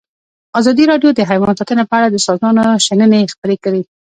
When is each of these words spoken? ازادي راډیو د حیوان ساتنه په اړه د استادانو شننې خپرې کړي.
ازادي 0.59 0.83
راډیو 0.91 1.09
د 1.15 1.19
حیوان 1.29 1.55
ساتنه 1.59 1.83
په 1.87 1.93
اړه 1.97 2.07
د 2.09 2.15
استادانو 2.19 2.63
شننې 2.85 3.31
خپرې 3.33 3.57
کړي. 3.63 3.81